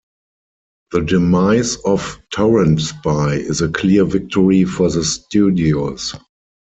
The 0.93 1.01
demise 1.01 1.75
of 1.85 2.17
TorrentSpy 2.33 3.37
is 3.37 3.61
a 3.61 3.69
clear 3.69 4.03
victory 4.03 4.65
for 4.65 4.89
the 4.89 5.03
studios. 5.03 6.15